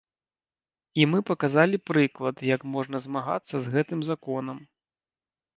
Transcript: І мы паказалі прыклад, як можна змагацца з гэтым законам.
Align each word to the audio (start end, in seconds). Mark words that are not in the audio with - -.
І 1.01 1.05
мы 1.11 1.19
паказалі 1.29 1.77
прыклад, 1.91 2.35
як 2.55 2.61
можна 2.77 2.97
змагацца 3.07 3.55
з 3.67 3.75
гэтым 3.77 3.99
законам. 4.11 4.57